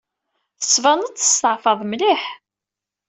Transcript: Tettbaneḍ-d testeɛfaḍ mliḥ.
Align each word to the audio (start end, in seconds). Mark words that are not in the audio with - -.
Tettbaneḍ-d 0.59 1.15
testeɛfaḍ 1.19 1.79
mliḥ. 1.85 2.23